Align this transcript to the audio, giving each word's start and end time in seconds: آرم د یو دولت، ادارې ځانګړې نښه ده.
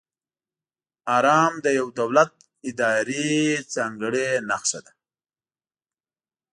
آرم 1.15 1.53
د 1.65 1.67
یو 1.79 1.87
دولت، 1.99 2.31
ادارې 2.69 3.31
ځانګړې 3.75 4.27
نښه 4.49 4.79
ده. 4.85 4.91